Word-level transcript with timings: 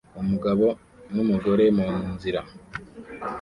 Umugabo 0.21 0.65
numugore 1.13 1.63
munzira 1.77 2.41